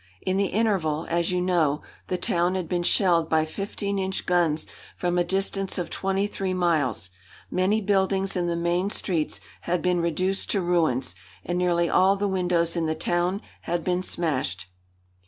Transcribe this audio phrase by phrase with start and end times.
[0.23, 4.65] In the interval, as you know, the town had been shelled by fifteen inch guns
[4.97, 7.11] from a distance of twenty three miles.
[7.51, 11.13] Many buildings in the main streets had been reduced to ruins,
[11.45, 14.65] and nearly all the windows in the town had been smashed."